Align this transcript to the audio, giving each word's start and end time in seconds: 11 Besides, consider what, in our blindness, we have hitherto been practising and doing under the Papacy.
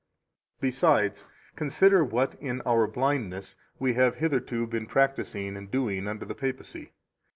11 0.61 0.67
Besides, 0.67 1.25
consider 1.55 2.03
what, 2.03 2.33
in 2.41 2.61
our 2.65 2.87
blindness, 2.87 3.55
we 3.77 3.93
have 3.93 4.15
hitherto 4.15 4.65
been 4.65 4.87
practising 4.87 5.55
and 5.55 5.69
doing 5.69 6.07
under 6.07 6.25
the 6.25 6.33
Papacy. 6.33 6.93